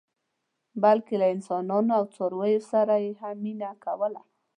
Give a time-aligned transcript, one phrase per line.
[0.83, 4.21] بلکې له انسانانو او څارویو سره یې هم مینه کوله.